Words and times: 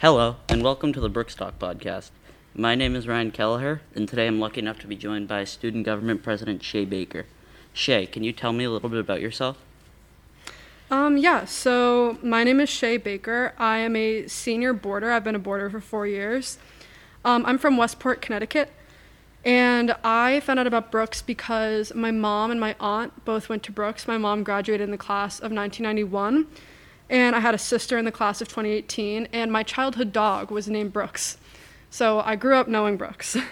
Hello, 0.00 0.36
and 0.46 0.62
welcome 0.62 0.92
to 0.92 1.00
the 1.00 1.08
Brooks 1.08 1.34
Talk 1.34 1.58
podcast. 1.58 2.10
My 2.54 2.74
name 2.74 2.94
is 2.94 3.08
Ryan 3.08 3.30
Kelleher, 3.30 3.80
and 3.94 4.06
today 4.06 4.26
I'm 4.26 4.38
lucky 4.38 4.60
enough 4.60 4.78
to 4.80 4.86
be 4.86 4.94
joined 4.94 5.26
by 5.26 5.44
Student 5.44 5.86
Government 5.86 6.22
President 6.22 6.62
Shay 6.62 6.84
Baker. 6.84 7.24
Shay, 7.72 8.04
can 8.04 8.22
you 8.22 8.30
tell 8.34 8.52
me 8.52 8.64
a 8.64 8.70
little 8.70 8.90
bit 8.90 8.98
about 9.00 9.22
yourself? 9.22 9.56
Um, 10.90 11.16
yeah, 11.16 11.46
so 11.46 12.18
my 12.22 12.44
name 12.44 12.60
is 12.60 12.68
Shay 12.68 12.98
Baker. 12.98 13.54
I 13.56 13.78
am 13.78 13.96
a 13.96 14.26
senior 14.26 14.74
boarder. 14.74 15.10
I've 15.12 15.24
been 15.24 15.34
a 15.34 15.38
boarder 15.38 15.70
for 15.70 15.80
four 15.80 16.06
years. 16.06 16.58
Um, 17.24 17.46
I'm 17.46 17.56
from 17.56 17.78
Westport, 17.78 18.20
Connecticut, 18.20 18.70
and 19.46 19.96
I 20.04 20.40
found 20.40 20.58
out 20.58 20.66
about 20.66 20.92
Brooks 20.92 21.22
because 21.22 21.94
my 21.94 22.10
mom 22.10 22.50
and 22.50 22.60
my 22.60 22.76
aunt 22.80 23.24
both 23.24 23.48
went 23.48 23.62
to 23.62 23.72
Brooks. 23.72 24.06
My 24.06 24.18
mom 24.18 24.42
graduated 24.42 24.84
in 24.84 24.90
the 24.90 24.98
class 24.98 25.38
of 25.38 25.52
1991, 25.52 26.48
and 27.08 27.36
I 27.36 27.40
had 27.40 27.54
a 27.54 27.58
sister 27.58 27.98
in 27.98 28.04
the 28.04 28.12
class 28.12 28.40
of 28.40 28.48
2018, 28.48 29.28
and 29.32 29.52
my 29.52 29.62
childhood 29.62 30.12
dog 30.12 30.50
was 30.50 30.68
named 30.68 30.92
Brooks. 30.92 31.38
So 31.90 32.20
I 32.20 32.36
grew 32.36 32.56
up 32.56 32.68
knowing 32.68 32.96
Brooks. 32.96 33.36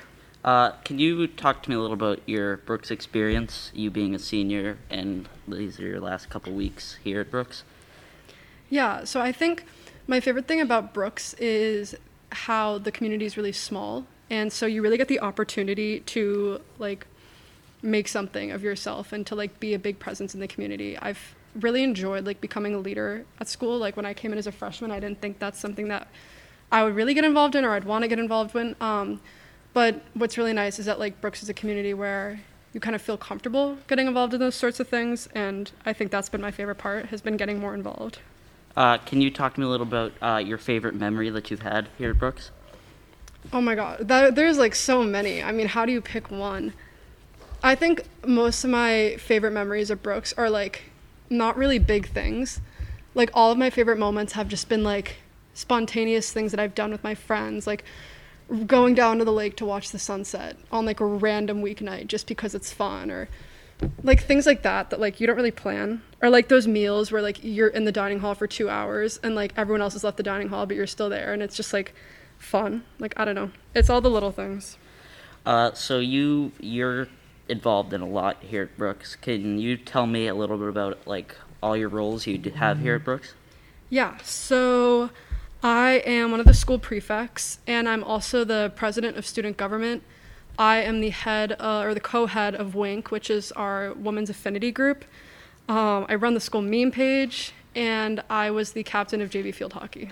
Uh, 0.45 0.73
can 0.85 0.99
you 0.99 1.27
talk 1.27 1.63
to 1.63 1.71
me 1.71 1.75
a 1.75 1.81
little 1.81 1.95
about 1.95 2.21
your 2.27 2.59
Brooks 2.59 2.91
experience, 2.91 3.71
you 3.75 3.91
being 3.91 4.15
a 4.15 4.19
senior, 4.19 4.77
and 4.91 5.27
these 5.49 5.81
are 5.81 5.87
your 5.87 6.01
last 6.01 6.29
couple 6.29 6.53
weeks 6.53 6.99
here 7.03 7.23
at 7.23 7.31
Brooks? 7.31 7.65
Yeah, 8.69 9.05
so 9.05 9.23
I 9.23 9.33
think 9.33 9.65
my 10.07 10.21
favorite 10.21 10.47
thing 10.47 10.61
about 10.61 10.93
Brooks 10.93 11.33
is 11.35 11.95
how 12.31 12.77
the 12.77 12.93
community 12.93 13.25
is 13.25 13.39
really 13.39 13.53
small. 13.53 14.05
And 14.29 14.53
so 14.53 14.67
you 14.67 14.83
really 14.83 14.99
get 14.99 15.09
the 15.09 15.21
opportunity 15.21 16.01
to 16.01 16.61
like 16.79 17.07
make 17.81 18.09
something 18.09 18.51
of 18.51 18.63
yourself 18.63 19.13
and 19.13 19.27
to 19.27 19.35
like 19.35 19.61
be 19.61 19.73
a 19.73 19.79
big 19.79 19.99
presence 19.99 20.35
in 20.35 20.41
the 20.41 20.49
community. 20.49 20.99
I've 20.99 21.35
really 21.55 21.83
enjoyed 21.83 22.27
like 22.27 22.41
becoming 22.41 22.75
a 22.75 22.79
leader 22.79 23.25
at 23.41 23.49
school. 23.49 23.79
Like 23.79 23.97
when 23.97 24.07
I 24.07 24.15
came 24.15 24.33
in 24.33 24.39
as 24.39 24.47
a 24.47 24.53
freshman, 24.53 24.91
I 24.91 25.01
didn't 25.01 25.21
think 25.21 25.39
that's 25.39 25.59
something 25.59 25.89
that 25.89 26.09
I 26.73 26.85
would 26.85 26.95
really 26.95 27.15
get 27.15 27.25
involved 27.25 27.55
in 27.55 27.65
or 27.65 27.71
I'd 27.71 27.85
want 27.85 28.03
to 28.03 28.09
get 28.09 28.19
involved 28.19 28.55
in. 28.57 28.75
Um, 28.81 29.21
but 29.73 30.03
what's 30.15 30.39
really 30.39 30.53
nice 30.53 30.79
is 30.79 30.87
that 30.87 30.99
like 30.99 31.21
Brooks 31.21 31.43
is 31.43 31.49
a 31.49 31.55
community 31.55 31.95
where 31.95 32.41
you 32.73 32.81
kind 32.81 32.97
of 32.97 33.03
feel 33.03 33.17
comfortable 33.17 33.79
getting 33.87 34.07
involved 34.07 34.35
in 34.35 34.41
those 34.41 34.55
sorts 34.55 34.81
of 34.81 34.89
things, 34.89 35.29
and 35.35 35.71
I 35.87 35.93
think 35.93 36.11
that's 36.11 36.29
been 36.29 36.41
my 36.41 36.51
favorite 36.51 36.77
part 36.77 37.07
has 37.07 37.21
been 37.21 37.37
getting 37.37 37.61
more 37.61 37.75
involved. 37.75 38.19
Uh, 38.77 38.99
can 38.99 39.21
you 39.21 39.31
talk 39.31 39.55
to 39.55 39.61
me 39.61 39.67
a 39.67 39.69
little 39.69 39.87
about 39.87 40.13
uh, 40.21 40.43
your 40.45 40.59
favorite 40.59 40.95
memory 40.95 41.31
that 41.31 41.51
you've 41.51 41.63
had 41.63 41.89
here 41.97 42.11
at 42.11 42.19
Brooks? 42.19 42.51
Oh 43.53 43.61
my 43.61 43.75
god, 43.75 44.09
that, 44.09 44.35
there's 44.35 44.59
like 44.59 44.75
so 44.75 45.05
many. 45.05 45.43
I 45.43 45.53
mean, 45.53 45.69
how 45.69 45.87
do 45.87 45.93
you 45.93 46.01
pick 46.01 46.31
one? 46.31 46.73
I 47.63 47.75
think 47.75 48.03
most 48.27 48.65
of 48.65 48.71
my 48.71 49.17
favorite 49.19 49.53
memories 49.53 49.91
of 49.91 50.03
Brooks 50.03 50.33
are 50.37 50.51
like 50.51 50.91
not 51.31 51.57
really 51.57 51.79
big 51.79 52.09
things. 52.09 52.61
Like 53.15 53.31
all 53.35 53.53
of 53.53 53.59
my 53.59 53.71
favorite 53.71 53.99
moments 53.99 54.33
have 54.33 54.49
just 54.49 54.69
been 54.69 54.83
like 54.83 55.17
spontaneous 55.55 56.33
things 56.33 56.51
that 56.51 56.61
I've 56.61 56.75
done 56.75 56.91
with 56.91 57.05
my 57.05 57.15
friends, 57.15 57.67
like 57.67 57.85
going 58.67 58.95
down 58.95 59.19
to 59.19 59.25
the 59.25 59.33
lake 59.33 59.57
to 59.57 59.65
watch 59.65 59.91
the 59.91 59.99
sunset 59.99 60.57
on 60.71 60.85
like 60.85 61.01
a 61.01 61.07
random 61.07 61.63
weeknight 61.63 62.09
just 62.09 62.27
because 62.27 62.55
it's 62.55 62.73
fun 62.73 63.11
or 63.11 63.29
like 64.03 64.23
things 64.23 64.47
like 64.47 64.63
that 64.63 64.91
that 64.91 65.01
like 65.01 65.21
you 65.21 65.27
don't 65.27 65.37
really 65.37 65.51
plan. 65.51 66.03
Or 66.23 66.31
like 66.31 66.49
those 66.49 66.67
meals 66.67 67.11
where 67.11 67.23
like 67.23 67.43
you're 67.43 67.69
in 67.69 67.85
the 67.85 67.93
dining 67.93 68.21
hall 68.21 68.35
for 68.35 68.47
two 68.47 68.69
hours 68.69 69.19
and 69.23 69.35
like 69.35 69.53
everyone 69.57 69.81
else 69.81 69.95
has 69.95 70.05
left 70.05 70.17
the 70.17 70.23
dining 70.23 70.49
hall 70.49 70.67
but 70.67 70.77
you're 70.77 70.87
still 70.87 71.09
there 71.09 71.33
and 71.33 71.43
it's 71.43 71.57
just 71.57 71.73
like 71.73 71.95
fun. 72.39 72.85
Like 72.99 73.15
i 73.17 73.25
don't 73.25 73.35
know. 73.35 73.51
It's 73.75 73.89
all 73.89 74.01
the 74.01 74.11
little 74.11 74.33
things. 74.33 74.77
Uh, 75.47 75.73
so 75.73 75.99
you 75.99 76.53
you're 76.61 77.09
involved 77.49 77.93
in 77.93 78.01
a 78.01 78.09
lot 78.09 78.39
here 78.41 78.63
at 78.63 78.77
Brooks. 78.77 79.17
Can 79.17 79.59
you 79.59 79.77
tell 79.77 80.07
me 80.07 80.27
a 80.27 80.35
little 80.35 80.59
bit 80.59 80.69
about 80.69 81.07
like 81.07 81.37
all 81.63 81.77
your 81.77 81.89
roles 81.89 82.27
you 82.27 82.39
have 82.57 82.81
here 82.81 82.97
at 82.97 83.05
Brooks? 83.05 83.35
yeah 83.91 84.17
so 84.23 85.11
i 85.63 86.03
am 86.05 86.31
one 86.31 86.41
of 86.41 86.47
the 86.47 86.55
school 86.55 86.79
prefects 86.79 87.59
and 87.67 87.89
i'm 87.89 88.03
also 88.03 88.43
the 88.43 88.73
president 88.75 89.17
of 89.17 89.27
student 89.27 89.57
government 89.57 90.03
i 90.59 90.79
am 90.79 91.01
the 91.01 91.11
head 91.11 91.55
uh, 91.61 91.83
or 91.85 91.95
the 91.95 92.01
co-head 92.01 92.55
of 92.55 92.75
wink 92.75 93.11
which 93.11 93.31
is 93.31 93.53
our 93.53 93.93
women's 93.95 94.31
affinity 94.31 94.73
group 94.73 95.05
um, 95.69 96.07
i 96.09 96.15
run 96.15 96.35
the 96.35 96.41
school 96.41 96.63
meme 96.63 96.91
page 96.91 97.53
and 97.75 98.23
i 98.29 98.51
was 98.51 98.73
the 98.73 98.83
captain 98.83 99.21
of 99.21 99.31
jv 99.31 99.55
field 99.55 99.73
hockey 99.75 100.11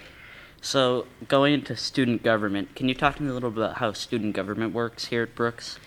So 0.65 1.07
going 1.27 1.55
into 1.55 1.75
student 1.75 2.23
government, 2.23 2.77
can 2.77 2.89
you 2.89 2.95
talk 2.95 3.17
to 3.17 3.23
me 3.25 3.31
a 3.31 3.35
little 3.35 3.51
bit 3.51 3.65
about 3.65 3.79
how 3.79 3.93
student 3.93 4.33
government 4.37 4.73
works 4.73 5.07
here 5.07 5.25
at 5.25 5.35
Brooks? 5.35 5.81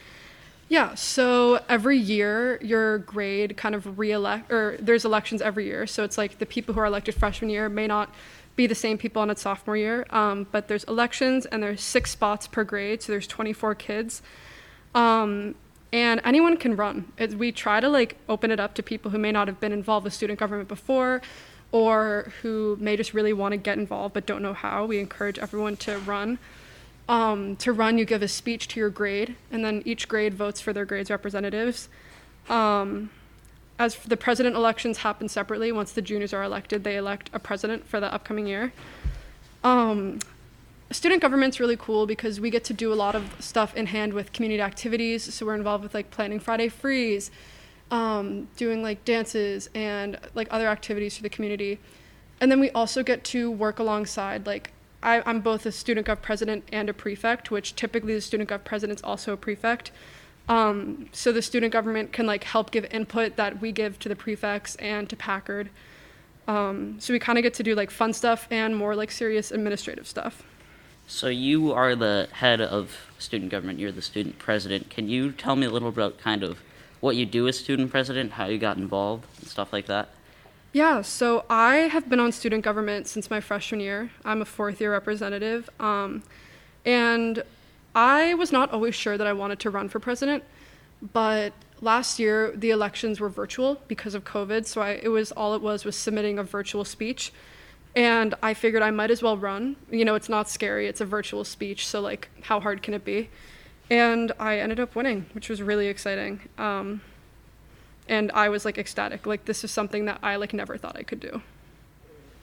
Yeah, 0.68 0.96
so 0.96 1.60
every 1.70 1.98
year 1.98 2.60
your 2.62 3.00
grade 3.00 3.56
kind 3.56 3.76
of 3.76 4.00
re-elect, 4.00 4.52
or 4.52 4.78
there's 4.80 5.06
elections 5.06 5.42
every 5.42 5.66
year. 5.66 5.86
So 5.86 6.04
it's 6.04 6.18
like 6.18 6.40
the 6.40 6.46
people 6.46 6.74
who 6.74 6.80
are 6.80 6.86
elected 6.86 7.14
freshman 7.14 7.52
year 7.52 7.70
may 7.70 7.86
not 7.86 8.14
be 8.56 8.66
the 8.68 8.76
same 8.76 8.98
people 8.98 9.22
on 9.22 9.30
its 9.30 9.42
sophomore 9.42 9.78
year, 9.78 10.06
um, 10.10 10.48
but 10.52 10.68
there's 10.68 10.84
elections 10.86 11.46
and 11.46 11.62
there's 11.62 11.82
six 11.82 12.12
spots 12.12 12.48
per 12.48 12.64
grade, 12.64 13.02
so 13.02 13.12
there's 13.12 13.28
24 13.28 13.76
kids, 13.76 14.22
um, 14.96 15.56
and 15.92 16.22
anyone 16.24 16.58
can 16.58 16.76
run. 16.76 17.12
It, 17.18 17.34
we 17.34 17.52
try 17.52 17.80
to 17.80 17.90
like 17.90 18.18
open 18.30 18.52
it 18.52 18.60
up 18.60 18.74
to 18.76 18.84
people 18.84 19.12
who 19.12 19.18
may 19.18 19.32
not 19.32 19.48
have 19.48 19.60
been 19.60 19.74
involved 19.74 20.06
with 20.06 20.14
student 20.14 20.40
government 20.40 20.70
before, 20.70 21.22
or 21.72 22.32
who 22.42 22.78
may 22.80 22.96
just 22.96 23.14
really 23.14 23.34
want 23.34 23.52
to 23.52 23.58
get 23.58 23.78
involved 23.78 24.14
but 24.14 24.26
don't 24.26 24.42
know 24.42 24.54
how. 24.54 24.86
We 24.86 25.00
encourage 25.00 25.38
everyone 25.38 25.76
to 25.78 25.98
run. 26.00 26.40
Um, 27.08 27.56
to 27.58 27.72
run, 27.72 27.98
you 27.98 28.06
give 28.06 28.24
a 28.24 28.28
speech 28.28 28.68
to 28.70 28.80
your 28.80 28.90
grade, 28.90 29.36
and 29.52 29.64
then 29.64 29.84
each 29.86 30.08
grade 30.08 30.34
votes 30.34 30.60
for 30.60 30.74
their 30.74 30.86
grade's 30.86 31.12
representatives. 31.12 31.88
Um, 32.50 33.12
as 33.78 33.96
the 33.96 34.18
president 34.18 34.56
elections 34.56 35.00
happen 35.00 35.28
separately. 35.28 35.72
Once 35.72 35.92
the 35.92 36.02
juniors 36.02 36.34
are 36.34 36.44
elected, 36.44 36.84
they 36.84 36.96
elect 36.96 37.30
a 37.34 37.40
president 37.40 37.86
for 37.86 38.00
the 38.00 38.12
upcoming 38.14 38.48
year. 38.48 38.72
Um, 39.64 40.20
student 40.92 41.22
government's 41.22 41.60
really 41.60 41.76
cool 41.76 42.06
because 42.06 42.40
we 42.40 42.50
get 42.50 42.64
to 42.66 42.74
do 42.74 42.94
a 42.94 42.96
lot 42.96 43.16
of 43.16 43.36
stuff 43.40 43.76
in 43.76 43.88
hand 43.88 44.14
with 44.14 44.32
community 44.32 44.62
activities. 44.62 45.34
So 45.34 45.46
we're 45.46 45.56
involved 45.56 45.84
with 45.84 45.94
like 45.94 46.10
planning 46.12 46.40
Friday 46.40 46.70
Freeze, 46.70 47.32
um, 47.92 48.48
doing 48.56 48.82
like 48.82 49.04
dances 49.04 49.70
and 49.76 50.18
like 50.36 50.48
other 50.52 50.68
activities 50.68 51.18
for 51.18 51.24
the 51.24 51.30
community. 51.30 51.80
And 52.40 52.52
then 52.52 52.60
we 52.60 52.70
also 52.72 53.04
get 53.04 53.24
to 53.26 53.52
work 53.52 53.80
alongside 53.80 54.46
like 54.46 54.72
I, 55.06 55.22
I'm 55.26 55.40
both 55.40 55.66
a 55.66 55.72
student 55.72 56.08
gov 56.08 56.22
president 56.22 56.68
and 56.74 56.90
a 56.90 56.94
prefect, 56.94 57.52
which 57.52 57.76
typically 57.76 58.16
the 58.16 58.22
student 58.22 58.50
gov 58.50 58.64
president's 58.64 59.04
also 59.04 59.34
a 59.34 59.38
prefect. 59.38 59.92
Um, 60.50 61.08
so 61.12 61.32
the 61.32 61.42
student 61.42 61.72
government 61.72 62.12
can 62.12 62.26
like 62.26 62.44
help 62.44 62.72
give 62.72 62.86
input 62.92 63.36
that 63.36 63.62
we 63.62 63.72
give 63.72 64.00
to 64.00 64.10
the 64.10 64.16
prefects 64.16 64.76
and 64.76 65.08
to 65.10 65.16
Packard. 65.16 65.70
Um, 66.48 66.98
so 67.00 67.14
we 67.14 67.20
kind 67.20 67.38
of 67.38 67.44
get 67.44 67.54
to 67.56 67.64
do 67.64 67.76
like 67.76 67.92
fun 67.92 68.14
stuff 68.14 68.48
and 68.52 68.76
more 68.76 68.96
like 68.96 69.12
serious 69.12 69.52
administrative 69.52 70.08
stuff. 70.08 70.44
So 71.08 71.28
you 71.28 71.72
are 71.72 71.96
the 71.96 72.28
head 72.32 72.60
of 72.60 73.08
student 73.20 73.52
government. 73.52 73.80
You're 73.80 73.92
the 73.92 74.02
student 74.02 74.40
president. 74.40 74.90
Can 74.90 75.08
you 75.08 75.32
tell 75.32 75.56
me 75.56 75.68
a 75.68 75.70
little 75.70 75.90
about 75.90 76.18
kind 76.18 76.44
of 76.44 76.60
what 77.00 77.16
you 77.16 77.28
do 77.28 77.48
as 77.48 77.60
student 77.60 77.92
president, 77.92 78.34
how 78.34 78.46
you 78.46 78.58
got 78.58 78.78
involved, 78.78 79.26
and 79.40 79.48
stuff 79.48 79.72
like 79.72 79.86
that? 79.86 80.10
Yeah, 80.76 81.04
so 81.04 81.46
I 81.50 81.88
have 81.88 82.10
been 82.10 82.20
on 82.20 82.34
student 82.34 82.66
government 82.66 83.08
since 83.08 83.30
my 83.30 83.40
freshman 83.40 83.80
year. 83.80 84.12
I'm 84.26 84.42
a 84.42 84.46
fourth 84.46 84.82
year 84.82 84.92
representative. 84.92 85.70
Um, 85.80 86.22
and 86.84 87.44
I 87.96 88.34
was 88.34 88.52
not 88.52 88.74
always 88.74 88.94
sure 88.94 89.18
that 89.18 89.26
I 89.26 89.32
wanted 89.32 89.60
to 89.60 89.70
run 89.70 89.88
for 89.88 90.02
president, 90.02 90.44
but 91.14 91.54
last 91.80 92.20
year 92.20 92.52
the 92.54 92.72
elections 92.72 93.22
were 93.22 93.30
virtual 93.30 93.80
because 93.88 94.16
of 94.16 94.26
COVID. 94.26 94.66
So 94.66 94.82
I, 94.82 95.00
it 95.02 95.08
was 95.08 95.32
all 95.32 95.54
it 95.54 95.62
was 95.62 95.86
was 95.86 95.96
submitting 95.96 96.38
a 96.40 96.44
virtual 96.44 96.84
speech. 96.84 97.32
And 97.96 98.36
I 98.44 98.54
figured 98.54 98.84
I 98.84 98.92
might 98.92 99.12
as 99.12 99.24
well 99.24 99.38
run. 99.38 99.78
You 99.90 100.04
know, 100.04 100.16
it's 100.16 100.28
not 100.28 100.50
scary, 100.50 100.88
it's 100.88 101.00
a 101.00 101.06
virtual 101.06 101.46
speech. 101.46 101.88
So, 101.88 102.02
like, 102.02 102.28
how 102.42 102.60
hard 102.60 102.84
can 102.84 102.94
it 102.94 103.06
be? 103.06 103.30
And 103.90 104.34
I 104.42 104.60
ended 104.60 104.82
up 104.82 104.94
winning, 104.94 105.28
which 105.32 105.48
was 105.48 105.62
really 105.62 105.88
exciting. 105.88 106.42
Um, 106.58 107.00
and 108.08 108.32
I 108.34 108.50
was 108.50 108.66
like 108.66 108.78
ecstatic. 108.78 109.26
Like 109.26 109.46
this 109.46 109.64
is 109.64 109.72
something 109.72 110.06
that 110.06 110.20
I 110.22 110.36
like 110.36 110.54
never 110.54 110.78
thought 110.78 110.96
I 110.96 111.04
could 111.04 111.20
do. 111.20 111.42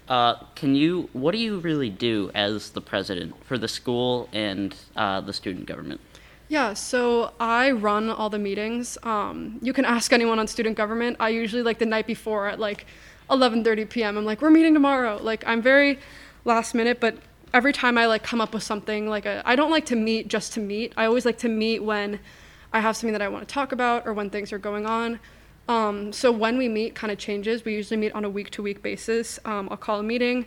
Uh, 0.08 0.34
can 0.54 0.74
you? 0.74 1.08
What 1.12 1.32
do 1.32 1.38
you 1.38 1.58
really 1.58 1.90
do 1.90 2.30
as 2.34 2.70
the 2.70 2.80
president 2.80 3.34
for 3.44 3.56
the 3.56 3.68
school 3.68 4.28
and 4.32 4.74
uh, 4.96 5.20
the 5.20 5.32
student 5.32 5.66
government? 5.66 6.00
Yeah, 6.48 6.74
so 6.74 7.32
I 7.40 7.70
run 7.70 8.10
all 8.10 8.28
the 8.28 8.38
meetings. 8.38 8.98
Um, 9.04 9.58
you 9.62 9.72
can 9.72 9.84
ask 9.84 10.12
anyone 10.12 10.38
on 10.38 10.46
student 10.46 10.76
government. 10.76 11.16
I 11.18 11.30
usually 11.30 11.62
like 11.62 11.78
the 11.78 11.86
night 11.86 12.06
before 12.06 12.48
at 12.48 12.58
like 12.58 12.84
11:30 13.30 13.88
p.m. 13.88 14.18
I'm 14.18 14.24
like, 14.24 14.42
we're 14.42 14.50
meeting 14.50 14.74
tomorrow. 14.74 15.18
Like 15.22 15.44
I'm 15.46 15.62
very 15.62 15.98
last 16.44 16.74
minute, 16.74 17.00
but 17.00 17.16
every 17.54 17.72
time 17.72 17.96
I 17.96 18.06
like 18.06 18.22
come 18.22 18.40
up 18.40 18.52
with 18.52 18.62
something 18.62 19.08
like 19.08 19.24
a, 19.24 19.42
I 19.46 19.56
don't 19.56 19.70
like 19.70 19.86
to 19.86 19.96
meet 19.96 20.28
just 20.28 20.52
to 20.54 20.60
meet. 20.60 20.92
I 20.96 21.04
always 21.04 21.24
like 21.24 21.38
to 21.38 21.48
meet 21.48 21.82
when 21.82 22.18
I 22.72 22.80
have 22.80 22.96
something 22.96 23.12
that 23.12 23.22
I 23.22 23.28
want 23.28 23.46
to 23.46 23.52
talk 23.52 23.72
about 23.72 24.06
or 24.06 24.12
when 24.12 24.30
things 24.30 24.52
are 24.52 24.58
going 24.58 24.84
on. 24.84 25.20
Um, 25.68 26.12
so 26.12 26.32
when 26.32 26.58
we 26.58 26.68
meet, 26.68 26.94
kind 26.94 27.12
of 27.12 27.18
changes. 27.18 27.64
We 27.64 27.74
usually 27.74 27.96
meet 27.96 28.12
on 28.12 28.24
a 28.24 28.30
week 28.30 28.50
to 28.50 28.62
week 28.62 28.82
basis. 28.82 29.38
Um, 29.44 29.68
I'll 29.70 29.76
call 29.76 30.00
a 30.00 30.02
meeting. 30.02 30.46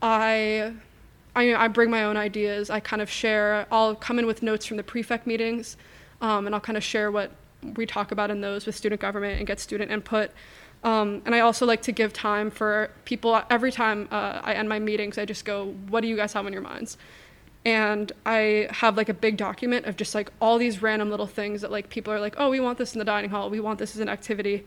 I, 0.00 0.72
I, 1.34 1.54
I 1.54 1.68
bring 1.68 1.90
my 1.90 2.04
own 2.04 2.16
ideas. 2.16 2.70
I 2.70 2.80
kind 2.80 3.02
of 3.02 3.10
share. 3.10 3.66
I'll 3.70 3.94
come 3.94 4.18
in 4.18 4.26
with 4.26 4.42
notes 4.42 4.66
from 4.66 4.76
the 4.76 4.82
prefect 4.82 5.26
meetings, 5.26 5.76
um, 6.20 6.46
and 6.46 6.54
I'll 6.54 6.60
kind 6.60 6.76
of 6.76 6.84
share 6.84 7.10
what 7.10 7.32
we 7.76 7.86
talk 7.86 8.12
about 8.12 8.30
in 8.30 8.40
those 8.40 8.66
with 8.66 8.76
student 8.76 9.00
government 9.00 9.38
and 9.38 9.46
get 9.46 9.58
student 9.58 9.90
input. 9.90 10.30
Um, 10.84 11.22
and 11.24 11.34
I 11.34 11.40
also 11.40 11.64
like 11.64 11.80
to 11.82 11.92
give 11.92 12.12
time 12.12 12.50
for 12.50 12.90
people. 13.06 13.40
Every 13.50 13.72
time 13.72 14.06
uh, 14.10 14.40
I 14.44 14.52
end 14.52 14.68
my 14.68 14.78
meetings, 14.78 15.16
I 15.16 15.24
just 15.24 15.46
go, 15.46 15.68
"What 15.88 16.02
do 16.02 16.08
you 16.08 16.16
guys 16.16 16.34
have 16.34 16.44
on 16.44 16.52
your 16.52 16.62
minds?" 16.62 16.98
And 17.64 18.12
I 18.26 18.68
have 18.70 18.96
like 18.96 19.08
a 19.08 19.14
big 19.14 19.36
document 19.36 19.86
of 19.86 19.96
just 19.96 20.14
like 20.14 20.30
all 20.40 20.58
these 20.58 20.82
random 20.82 21.10
little 21.10 21.26
things 21.26 21.62
that 21.62 21.70
like 21.70 21.88
people 21.88 22.12
are 22.12 22.20
like, 22.20 22.34
"Oh, 22.36 22.50
we 22.50 22.60
want 22.60 22.78
this 22.78 22.94
in 22.94 22.98
the 22.98 23.04
dining 23.04 23.30
hall. 23.30 23.48
We 23.48 23.60
want 23.60 23.78
this 23.78 23.94
as 23.94 24.00
an 24.00 24.08
activity," 24.08 24.64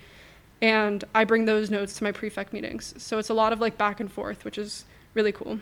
and 0.61 1.03
I 1.13 1.23
bring 1.23 1.45
those 1.45 1.69
notes 1.69 1.93
to 1.97 2.03
my 2.03 2.11
prefect 2.11 2.53
meetings. 2.53 2.95
So 2.97 3.19
it's 3.19 3.29
a 3.29 3.35
lot 3.35 3.53
of 3.53 3.59
like 3.59 3.77
back 3.77 3.99
and 3.99 4.11
forth, 4.11 4.43
which 4.43 4.57
is 4.57 4.85
really 5.13 5.31
cool. 5.31 5.59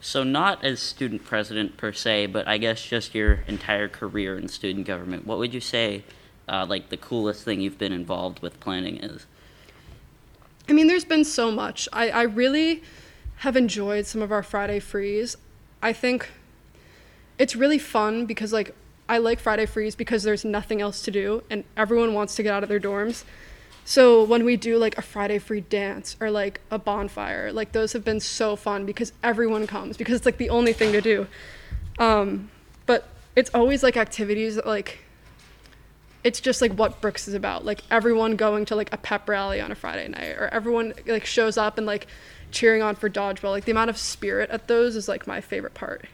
So, 0.00 0.22
not 0.22 0.64
as 0.64 0.80
student 0.80 1.24
president 1.24 1.76
per 1.76 1.92
se, 1.92 2.26
but 2.26 2.46
I 2.46 2.58
guess 2.58 2.84
just 2.84 3.14
your 3.14 3.40
entire 3.46 3.88
career 3.88 4.38
in 4.38 4.48
student 4.48 4.86
government. 4.86 5.26
What 5.26 5.38
would 5.38 5.54
you 5.54 5.60
say, 5.60 6.04
uh, 6.48 6.66
like, 6.68 6.90
the 6.90 6.96
coolest 6.96 7.44
thing 7.44 7.60
you've 7.60 7.78
been 7.78 7.92
involved 7.92 8.40
with 8.40 8.60
planning 8.60 8.98
is? 8.98 9.26
I 10.68 10.72
mean, 10.72 10.86
there's 10.86 11.04
been 11.04 11.24
so 11.24 11.50
much. 11.50 11.88
I, 11.92 12.10
I 12.10 12.22
really 12.22 12.82
have 13.36 13.56
enjoyed 13.56 14.06
some 14.06 14.20
of 14.20 14.30
our 14.30 14.42
Friday 14.42 14.80
frees. 14.80 15.36
I 15.82 15.92
think 15.92 16.28
it's 17.38 17.56
really 17.56 17.78
fun 17.78 18.26
because, 18.26 18.52
like, 18.52 18.74
I 19.08 19.18
like 19.18 19.38
Friday 19.38 19.66
frees 19.66 19.94
because 19.94 20.22
there's 20.22 20.44
nothing 20.44 20.80
else 20.80 21.02
to 21.02 21.10
do 21.10 21.44
and 21.48 21.64
everyone 21.76 22.12
wants 22.12 22.34
to 22.36 22.42
get 22.42 22.52
out 22.52 22.62
of 22.62 22.68
their 22.68 22.80
dorms. 22.80 23.24
So 23.84 24.24
when 24.24 24.44
we 24.44 24.56
do 24.56 24.78
like 24.78 24.98
a 24.98 25.02
Friday 25.02 25.38
free 25.38 25.60
dance 25.60 26.16
or 26.18 26.28
like 26.28 26.60
a 26.72 26.78
bonfire, 26.78 27.52
like 27.52 27.70
those 27.70 27.92
have 27.92 28.04
been 28.04 28.18
so 28.18 28.56
fun 28.56 28.84
because 28.84 29.12
everyone 29.22 29.68
comes 29.68 29.96
because 29.96 30.16
it's 30.16 30.26
like 30.26 30.38
the 30.38 30.50
only 30.50 30.72
thing 30.72 30.90
to 30.90 31.00
do. 31.00 31.28
Um, 32.00 32.50
but 32.86 33.06
it's 33.36 33.50
always 33.54 33.84
like 33.84 33.96
activities 33.96 34.56
that 34.56 34.66
like 34.66 34.98
it's 36.24 36.40
just 36.40 36.60
like 36.60 36.72
what 36.72 37.00
Brooks 37.00 37.28
is 37.28 37.34
about. 37.34 37.64
Like 37.64 37.82
everyone 37.88 38.34
going 38.34 38.64
to 38.66 38.74
like 38.74 38.92
a 38.92 38.96
pep 38.96 39.28
rally 39.28 39.60
on 39.60 39.70
a 39.70 39.76
Friday 39.76 40.08
night 40.08 40.36
or 40.36 40.48
everyone 40.48 40.92
like 41.06 41.24
shows 41.24 41.56
up 41.56 41.78
and 41.78 41.86
like 41.86 42.08
cheering 42.50 42.82
on 42.82 42.96
for 42.96 43.08
dodgeball. 43.08 43.50
Like 43.52 43.66
the 43.66 43.70
amount 43.70 43.90
of 43.90 43.96
spirit 43.96 44.50
at 44.50 44.66
those 44.66 44.96
is 44.96 45.06
like 45.06 45.28
my 45.28 45.40
favorite 45.40 45.74
part. 45.74 46.06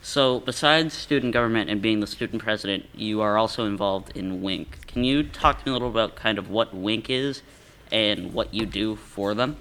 So, 0.00 0.40
besides 0.40 0.94
student 0.94 1.32
government 1.32 1.68
and 1.68 1.82
being 1.82 2.00
the 2.00 2.06
student 2.06 2.42
president, 2.42 2.86
you 2.94 3.20
are 3.20 3.36
also 3.36 3.66
involved 3.66 4.16
in 4.16 4.42
WINK. 4.42 4.86
Can 4.86 5.04
you 5.04 5.22
talk 5.22 5.58
to 5.58 5.66
me 5.66 5.70
a 5.70 5.72
little 5.72 5.90
about 5.90 6.14
kind 6.14 6.38
of 6.38 6.48
what 6.48 6.74
WINK 6.74 7.10
is 7.10 7.42
and 7.90 8.32
what 8.32 8.54
you 8.54 8.64
do 8.64 8.96
for 8.96 9.34
them? 9.34 9.56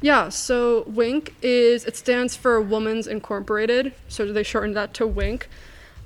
Yeah, 0.00 0.28
so 0.28 0.82
WINK 0.86 1.34
is, 1.40 1.84
it 1.84 1.96
stands 1.96 2.36
for 2.36 2.60
Women's 2.60 3.06
Incorporated, 3.06 3.94
so 4.08 4.30
they 4.30 4.42
shortened 4.42 4.76
that 4.76 4.92
to 4.94 5.06
WINK. 5.06 5.48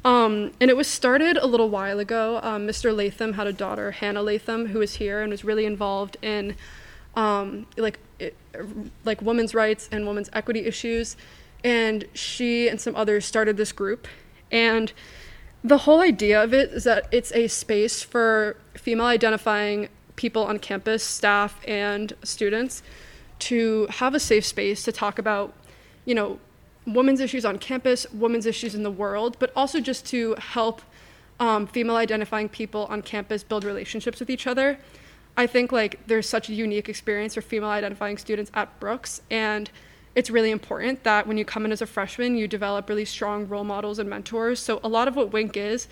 Um, 0.04 0.52
and 0.60 0.70
it 0.70 0.76
was 0.76 0.86
started 0.86 1.36
a 1.36 1.46
little 1.46 1.68
while 1.68 1.98
ago. 1.98 2.38
Um, 2.42 2.66
Mr. 2.66 2.94
Latham 2.94 3.32
had 3.32 3.46
a 3.46 3.52
daughter, 3.52 3.90
Hannah 3.92 4.22
Latham, 4.22 4.66
who 4.66 4.78
was 4.78 4.96
here 4.96 5.20
and 5.20 5.30
was 5.30 5.42
really 5.42 5.64
involved 5.64 6.16
in 6.22 6.54
um, 7.16 7.66
like 7.76 7.98
it, 8.18 8.36
like 9.04 9.20
women's 9.20 9.54
rights 9.54 9.88
and 9.90 10.06
women's 10.06 10.30
equity 10.32 10.60
issues 10.60 11.16
and 11.64 12.04
she 12.14 12.68
and 12.68 12.80
some 12.80 12.94
others 12.96 13.24
started 13.24 13.56
this 13.56 13.72
group. 13.72 14.06
And 14.50 14.92
the 15.64 15.78
whole 15.78 16.00
idea 16.00 16.42
of 16.42 16.54
it 16.54 16.70
is 16.70 16.84
that 16.84 17.08
it's 17.12 17.32
a 17.32 17.48
space 17.48 18.02
for 18.02 18.56
female 18.74 19.06
identifying 19.06 19.88
people 20.16 20.44
on 20.44 20.58
campus, 20.58 21.02
staff, 21.02 21.60
and 21.66 22.12
students 22.22 22.82
to 23.40 23.86
have 23.90 24.14
a 24.14 24.20
safe 24.20 24.44
space 24.44 24.82
to 24.84 24.92
talk 24.92 25.18
about, 25.18 25.54
you 26.04 26.14
know, 26.14 26.38
women's 26.86 27.20
issues 27.20 27.44
on 27.44 27.58
campus, 27.58 28.06
women's 28.12 28.46
issues 28.46 28.74
in 28.74 28.82
the 28.82 28.90
world, 28.90 29.36
but 29.38 29.52
also 29.54 29.80
just 29.80 30.06
to 30.06 30.34
help 30.38 30.82
um, 31.38 31.66
female 31.66 31.96
identifying 31.96 32.48
people 32.48 32.86
on 32.86 33.02
campus 33.02 33.42
build 33.42 33.64
relationships 33.64 34.18
with 34.18 34.30
each 34.30 34.46
other. 34.46 34.78
I 35.36 35.46
think 35.46 35.70
like 35.70 36.04
there's 36.06 36.28
such 36.28 36.48
a 36.48 36.54
unique 36.54 36.88
experience 36.88 37.34
for 37.34 37.42
female 37.42 37.70
identifying 37.70 38.18
students 38.18 38.50
at 38.54 38.80
Brooks, 38.80 39.22
and 39.30 39.70
it's 40.18 40.30
really 40.30 40.50
important 40.50 41.04
that 41.04 41.28
when 41.28 41.38
you 41.38 41.44
come 41.44 41.64
in 41.64 41.70
as 41.70 41.80
a 41.80 41.86
freshman, 41.86 42.36
you 42.36 42.48
develop 42.48 42.88
really 42.88 43.04
strong 43.04 43.46
role 43.46 43.62
models 43.62 44.00
and 44.00 44.10
mentors. 44.10 44.58
So 44.58 44.80
a 44.82 44.88
lot 44.88 45.06
of 45.06 45.14
what 45.14 45.32
Wink 45.32 45.56
is, 45.56 45.86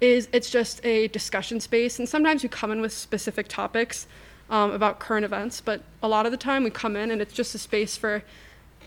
is 0.00 0.28
it's 0.32 0.50
just 0.50 0.84
a 0.84 1.06
discussion 1.08 1.60
space, 1.60 2.00
and 2.00 2.08
sometimes 2.08 2.42
we 2.42 2.48
come 2.48 2.72
in 2.72 2.80
with 2.80 2.92
specific 2.92 3.46
topics 3.46 4.08
um, 4.50 4.72
about 4.72 4.98
current 4.98 5.24
events, 5.24 5.60
but 5.60 5.80
a 6.02 6.08
lot 6.08 6.26
of 6.26 6.32
the 6.32 6.36
time 6.36 6.64
we 6.64 6.70
come 6.70 6.96
in 6.96 7.12
and 7.12 7.22
it's 7.22 7.32
just 7.32 7.54
a 7.54 7.58
space 7.58 7.96
for 7.96 8.24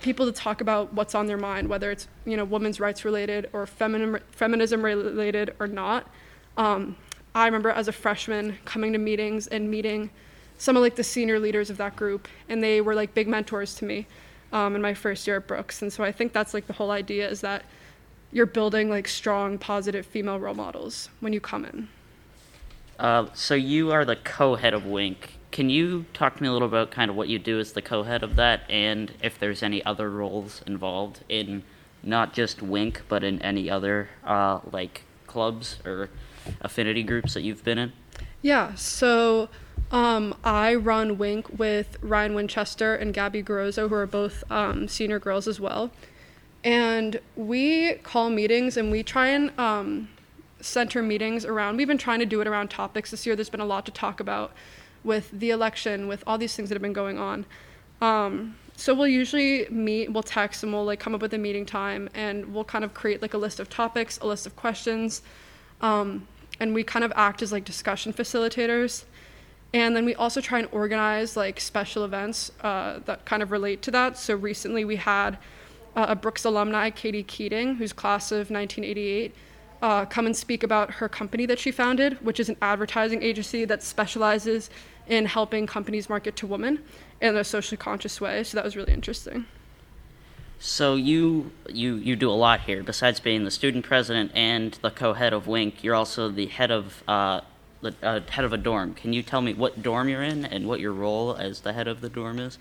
people 0.02 0.26
to 0.26 0.32
talk 0.34 0.60
about 0.60 0.94
what's 0.94 1.16
on 1.16 1.26
their 1.26 1.38
mind, 1.38 1.70
whether 1.70 1.90
it's 1.90 2.10
you 2.26 2.36
know 2.36 2.44
women's 2.44 2.82
rights 2.82 3.06
related 3.06 3.50
or 3.54 3.66
feminism 3.66 4.22
feminism 4.32 4.84
related 4.84 5.56
or 5.60 5.68
not. 5.68 6.06
Um, 6.58 6.98
I 7.34 7.46
remember 7.46 7.70
as 7.70 7.88
a 7.88 7.94
freshman 7.94 8.58
coming 8.66 8.92
to 8.92 9.00
meetings 9.00 9.48
and 9.48 9.72
meeting 9.72 10.10
some 10.58 10.76
of 10.76 10.82
like 10.82 10.98
the 10.98 11.04
senior 11.06 11.40
leaders 11.40 11.70
of 11.70 11.78
that 11.78 11.96
group, 11.96 12.28
and 12.50 12.62
they 12.62 12.82
were 12.82 12.94
like 12.94 13.14
big 13.14 13.30
mentors 13.30 13.74
to 13.76 13.86
me 13.86 14.06
um, 14.52 14.76
in 14.76 14.82
my 14.82 14.94
first 14.94 15.28
year 15.28 15.38
at 15.38 15.48
Brooks. 15.48 15.82
And 15.82 15.92
so 15.92 16.04
I 16.04 16.12
think 16.12 16.34
that's 16.34 16.54
like 16.54 16.68
the 16.68 16.74
whole 16.74 16.92
idea 16.92 17.30
is 17.30 17.42
that 17.42 17.64
you're 18.32 18.46
building 18.46 18.90
like 18.90 19.08
strong, 19.08 19.58
positive 19.58 20.06
female 20.06 20.40
role 20.40 20.54
models 20.54 21.10
when 21.20 21.34
you 21.34 21.40
come 21.40 21.66
in. 21.66 21.88
Uh, 23.00 23.28
so 23.34 23.56
you 23.56 23.92
are 23.92 24.06
the 24.06 24.16
co-head 24.16 24.74
of 24.74 24.86
Wink. 24.86 25.38
Can 25.52 25.70
you 25.70 26.06
talk 26.14 26.38
to 26.38 26.44
me 26.44 26.48
a 26.48 26.52
little 26.52 26.68
about 26.68 26.92
kind 26.92 27.10
of 27.10 27.18
what 27.18 27.28
you 27.28 27.40
do 27.40 27.60
as 27.60 27.74
the 27.74 27.82
co-head 27.82 28.24
of 28.24 28.36
that, 28.38 28.62
and 28.70 29.12
if 29.22 29.38
there's 29.38 29.64
any 29.64 29.84
other 29.84 30.10
roles 30.10 30.62
involved 30.66 31.24
in 31.28 31.64
not 32.04 32.34
just 32.34 32.62
Wink, 32.62 33.02
but 33.10 33.24
in 33.24 33.42
any 33.42 33.70
other 33.70 34.10
uh, 34.24 34.60
like 34.72 35.02
clubs 35.28 35.80
or 35.84 36.10
affinity 36.62 37.04
groups 37.04 37.34
that 37.34 37.42
you've 37.42 37.64
been 37.64 37.78
in? 37.78 37.92
Yeah. 38.42 38.76
So 38.76 39.50
um, 39.92 40.34
I 40.44 40.76
run 40.76 41.18
Wink 41.18 41.60
with 41.60 41.98
Ryan 42.02 42.34
Winchester 42.34 42.96
and 42.96 43.14
Gabby 43.14 43.44
Garozzo, 43.44 43.90
who 43.90 43.96
are 43.96 44.08
both 44.08 44.44
um, 44.50 44.88
senior 44.88 45.20
girls 45.20 45.48
as 45.48 45.60
well. 45.60 45.92
And 46.64 47.20
we 47.36 47.94
call 47.96 48.30
meetings 48.30 48.78
and 48.78 48.92
we 48.92 49.04
try 49.04 49.28
and 49.28 49.58
um, 49.60 50.10
center 50.62 51.02
meetings 51.02 51.46
around, 51.46 51.78
we've 51.78 51.88
been 51.88 51.98
trying 51.98 52.20
to 52.20 52.26
do 52.26 52.40
it 52.42 52.48
around 52.48 52.70
topics 52.70 53.12
this 53.12 53.26
year. 53.26 53.36
There's 53.36 53.50
been 53.50 53.60
a 53.60 53.66
lot 53.66 53.86
to 53.86 53.92
talk 53.92 54.20
about 54.20 54.52
with 55.04 55.32
the 55.32 55.50
election, 55.50 56.08
with 56.08 56.24
all 56.28 56.38
these 56.38 56.56
things 56.56 56.70
that 56.70 56.76
have 56.76 56.82
been 56.82 56.94
going 56.94 57.18
on. 57.18 57.46
Um, 58.02 58.56
so 58.76 58.94
we'll 58.94 59.08
usually 59.08 59.68
meet, 59.70 60.12
we'll 60.12 60.24
text, 60.24 60.64
and 60.64 60.72
we'll 60.72 60.86
like 60.86 61.00
come 61.00 61.14
up 61.14 61.22
with 61.22 61.34
a 61.34 61.38
meeting 61.38 61.66
time, 61.66 62.10
and 62.14 62.54
we'll 62.54 62.64
kind 62.64 62.84
of 62.84 62.94
create 62.94 63.22
like 63.22 63.34
a 63.34 63.38
list 63.38 63.60
of 63.60 63.70
topics, 63.70 64.18
a 64.20 64.28
list 64.28 64.46
of 64.46 64.56
questions, 64.56 65.22
um, 65.82 66.28
and 66.60 66.74
we 66.74 66.84
kind 66.84 67.04
of 67.04 67.12
act 67.16 67.42
as 67.42 67.52
like 67.52 67.66
discussion 67.66 68.14
facilitators. 68.14 69.04
And 69.74 69.96
then 69.96 70.06
we 70.06 70.16
also 70.16 70.42
try 70.42 70.60
and 70.60 70.68
organize 70.72 71.38
like 71.38 71.60
special 71.60 72.04
events 72.04 72.52
uh, 72.62 73.00
that 73.06 73.26
kind 73.26 73.42
of 73.42 73.52
relate 73.52 73.82
to 73.84 73.92
that. 73.92 74.18
So 74.18 74.36
recently 74.36 74.84
we 74.84 74.98
had 74.98 75.38
uh, 75.96 76.08
a 76.10 76.16
Brooks 76.16 76.44
alumni, 76.46 76.90
Katie 76.90 77.24
Keating, 77.24 77.76
who's 77.76 77.94
class 77.94 78.32
of 78.32 78.50
1988, 78.50 79.34
uh, 79.82 80.06
come 80.06 80.26
and 80.26 80.36
speak 80.36 80.64
about 80.64 80.92
her 80.92 81.10
company 81.10 81.46
that 81.46 81.58
she 81.58 81.72
founded, 81.72 82.24
which 82.24 82.40
is 82.40 82.50
an 82.50 82.58
advertising 82.62 83.24
agency 83.24 83.66
that 83.66 83.82
specializes 83.82 84.70
in 85.08 85.26
helping 85.26 85.66
companies 85.66 86.10
market 86.10 86.36
to 86.36 86.48
women 86.48 86.84
in 87.20 87.36
a 87.36 87.44
socially 87.44 87.78
conscious 87.78 88.22
way. 88.22 88.44
So 88.44 88.56
that 88.58 88.64
was 88.64 88.76
really 88.76 88.94
interesting. 88.94 89.46
So 90.60 90.96
you 90.96 91.52
you 91.68 91.96
you 91.96 92.16
do 92.16 92.30
a 92.30 92.34
lot 92.34 92.62
here. 92.62 92.84
Besides 92.84 93.20
being 93.20 93.46
the 93.46 93.52
student 93.52 93.84
president 93.84 94.32
and 94.36 94.74
the 94.84 94.92
co-head 94.92 95.34
of 95.34 95.48
Wink, 95.48 95.84
you're 95.84 95.96
also 95.96 96.30
the 96.30 96.46
head 96.46 96.70
of 96.70 97.04
uh, 97.08 97.42
uh, 97.84 98.20
head 98.30 98.46
of 98.46 98.54
a 98.54 98.58
dorm. 98.58 98.94
Can 98.94 99.14
you 99.14 99.24
tell 99.24 99.42
me 99.42 99.54
what 99.54 99.82
dorm 99.82 100.10
you're 100.10 100.24
in 100.24 100.46
and 100.46 100.68
what 100.68 100.80
your 100.80 100.94
role 100.94 101.36
as 101.36 101.62
the 101.62 101.74
head 101.74 101.88
of 101.88 102.02
the 102.02 102.10
dorm 102.10 102.40
is? 102.40 102.58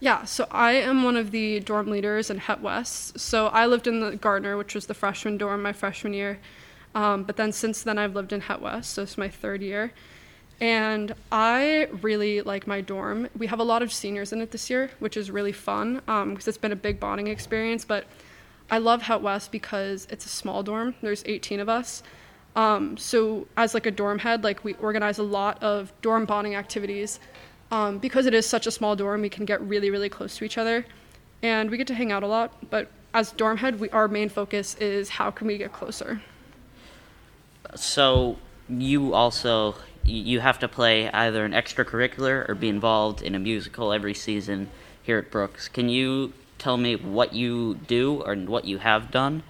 Yeah, 0.00 0.24
so 0.24 0.48
I 0.50 0.72
am 0.72 1.04
one 1.04 1.16
of 1.16 1.30
the 1.30 1.60
dorm 1.60 1.88
leaders 1.88 2.28
in 2.28 2.38
Het 2.38 2.60
West. 2.60 3.20
So 3.20 3.46
I 3.46 3.66
lived 3.66 3.86
in 3.86 4.00
the 4.00 4.16
Gardner, 4.16 4.56
which 4.56 4.74
was 4.74 4.86
the 4.86 4.94
freshman 4.94 5.38
dorm 5.38 5.62
my 5.62 5.72
freshman 5.72 6.12
year. 6.12 6.40
Um, 6.94 7.22
but 7.22 7.36
then 7.36 7.52
since 7.52 7.82
then, 7.82 7.98
I've 7.98 8.14
lived 8.14 8.32
in 8.32 8.40
Het 8.40 8.60
West, 8.60 8.94
so 8.94 9.02
it's 9.02 9.16
my 9.16 9.28
third 9.28 9.62
year. 9.62 9.92
And 10.60 11.14
I 11.30 11.88
really 12.02 12.40
like 12.40 12.66
my 12.66 12.80
dorm. 12.80 13.28
We 13.36 13.46
have 13.46 13.60
a 13.60 13.64
lot 13.64 13.82
of 13.82 13.92
seniors 13.92 14.32
in 14.32 14.40
it 14.40 14.50
this 14.50 14.70
year, 14.70 14.90
which 14.98 15.16
is 15.16 15.30
really 15.30 15.52
fun 15.52 15.96
because 16.06 16.22
um, 16.22 16.36
it's 16.46 16.58
been 16.58 16.72
a 16.72 16.76
big 16.76 17.00
bonding 17.00 17.28
experience. 17.28 17.84
But 17.84 18.06
I 18.70 18.78
love 18.78 19.02
Het 19.02 19.22
West 19.22 19.52
because 19.52 20.06
it's 20.10 20.26
a 20.26 20.28
small 20.28 20.62
dorm. 20.62 20.94
There's 21.00 21.22
18 21.26 21.60
of 21.60 21.68
us. 21.68 22.02
Um, 22.54 22.96
so 22.96 23.46
as 23.56 23.74
like 23.74 23.86
a 23.86 23.90
dorm 23.90 24.18
head, 24.18 24.44
like 24.44 24.64
we 24.64 24.74
organize 24.74 25.18
a 25.18 25.22
lot 25.22 25.62
of 25.62 25.92
dorm 26.02 26.26
bonding 26.26 26.54
activities. 26.54 27.18
Um, 27.70 27.98
because 27.98 28.26
it 28.26 28.34
is 28.34 28.46
such 28.46 28.66
a 28.66 28.70
small 28.70 28.94
dorm, 28.96 29.22
we 29.22 29.30
can 29.30 29.46
get 29.46 29.60
really, 29.62 29.88
really 29.90 30.10
close 30.10 30.36
to 30.36 30.44
each 30.44 30.58
other, 30.58 30.84
and 31.42 31.70
we 31.70 31.78
get 31.78 31.86
to 31.86 31.94
hang 31.94 32.12
out 32.12 32.22
a 32.22 32.26
lot. 32.26 32.68
But 32.68 32.90
as 33.14 33.32
dorm 33.32 33.56
head, 33.56 33.80
we, 33.80 33.88
our 33.90 34.08
main 34.08 34.28
focus 34.28 34.74
is 34.74 35.08
how 35.08 35.30
can 35.30 35.46
we 35.46 35.56
get 35.56 35.72
closer. 35.72 36.20
So 37.74 38.36
you 38.68 39.14
also 39.14 39.74
you 40.04 40.40
have 40.40 40.58
to 40.58 40.68
play 40.68 41.08
either 41.10 41.44
an 41.44 41.52
extracurricular 41.52 42.48
or 42.48 42.54
be 42.54 42.68
involved 42.68 43.22
in 43.22 43.34
a 43.34 43.38
musical 43.38 43.92
every 43.92 44.14
season 44.14 44.68
here 45.02 45.18
at 45.18 45.30
Brooks. 45.30 45.68
Can 45.68 45.88
you 45.88 46.32
tell 46.58 46.76
me 46.76 46.96
what 46.96 47.32
you 47.32 47.76
do 47.86 48.22
or 48.22 48.34
what 48.34 48.64
you 48.64 48.78
have 48.78 49.10
done 49.10 49.42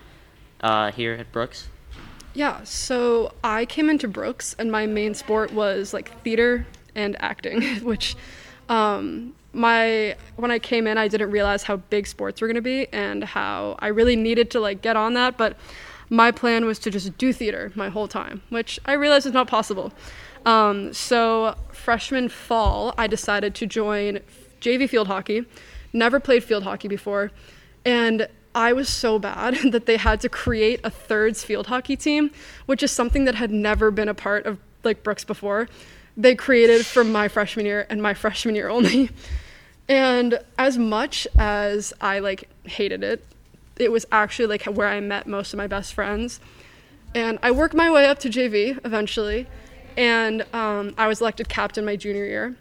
uh, 0.60 0.92
here 0.92 1.14
at 1.14 1.32
Brooks? 1.32 1.68
Yeah, 2.34 2.64
so 2.64 3.32
I 3.44 3.66
came 3.66 3.90
into 3.90 4.08
Brooks 4.08 4.56
and 4.58 4.72
my 4.72 4.86
main 4.86 5.14
sport 5.14 5.52
was 5.52 5.92
like 5.92 6.18
theater 6.22 6.66
and 6.94 7.16
acting, 7.20 7.62
which 7.82 8.16
Um, 8.68 9.34
my 9.52 10.16
when 10.36 10.50
I 10.50 10.58
came 10.58 10.86
in, 10.86 10.96
I 10.96 11.08
didn't 11.08 11.30
realize 11.30 11.64
how 11.64 11.76
big 11.76 12.06
sports 12.06 12.40
were 12.40 12.46
going 12.46 12.54
to 12.54 12.62
be 12.62 12.86
and 12.92 13.22
how 13.22 13.76
I 13.80 13.88
really 13.88 14.16
needed 14.16 14.50
to 14.52 14.60
like 14.60 14.80
get 14.80 14.96
on 14.96 15.14
that. 15.14 15.36
But 15.36 15.56
my 16.08 16.30
plan 16.30 16.64
was 16.64 16.78
to 16.80 16.90
just 16.90 17.16
do 17.18 17.32
theater 17.32 17.72
my 17.74 17.88
whole 17.88 18.08
time, 18.08 18.42
which 18.48 18.78
I 18.86 18.92
realized 18.94 19.26
is 19.26 19.32
not 19.32 19.48
possible. 19.48 19.92
Um, 20.46 20.92
so 20.92 21.54
freshman 21.72 22.28
fall, 22.28 22.94
I 22.96 23.06
decided 23.06 23.54
to 23.56 23.66
join 23.66 24.20
JV 24.60 24.88
field 24.88 25.08
hockey. 25.08 25.44
Never 25.92 26.18
played 26.18 26.42
field 26.42 26.62
hockey 26.62 26.88
before, 26.88 27.30
and 27.84 28.28
I 28.54 28.72
was 28.72 28.88
so 28.88 29.18
bad 29.18 29.54
that 29.72 29.86
they 29.86 29.96
had 29.96 30.20
to 30.20 30.28
create 30.28 30.80
a 30.84 30.90
thirds 30.90 31.44
field 31.44 31.66
hockey 31.68 31.96
team, 31.96 32.30
which 32.66 32.82
is 32.82 32.90
something 32.90 33.24
that 33.24 33.34
had 33.34 33.50
never 33.50 33.90
been 33.90 34.08
a 34.08 34.14
part 34.14 34.46
of 34.46 34.58
like 34.84 35.02
Brooks 35.02 35.24
before. 35.24 35.68
They 36.16 36.34
created 36.34 36.84
for 36.84 37.04
my 37.04 37.28
freshman 37.28 37.66
year 37.66 37.86
and 37.88 38.02
my 38.02 38.14
freshman 38.22 38.54
year 38.54 38.68
only. 38.68 39.10
And 39.88 40.38
as 40.58 40.78
much 40.78 41.26
as 41.38 41.92
I 42.00 42.18
like 42.18 42.48
hated 42.64 43.02
it, 43.02 43.24
it 43.76 43.90
was 43.90 44.06
actually 44.12 44.46
like 44.46 44.64
where 44.64 44.88
I 44.88 45.00
met 45.00 45.26
most 45.26 45.52
of 45.52 45.58
my 45.58 45.66
best 45.66 45.94
friends. 45.94 46.40
And 47.14 47.38
I 47.42 47.50
worked 47.50 47.74
my 47.74 47.90
way 47.90 48.06
up 48.06 48.18
to 48.20 48.30
JV 48.30 48.78
eventually, 48.86 49.46
and 49.98 50.46
um, 50.54 50.94
I 50.96 51.08
was 51.08 51.20
elected 51.20 51.48
captain 51.48 51.84
my 51.84 51.96
junior 51.96 52.24
year. 52.24 52.56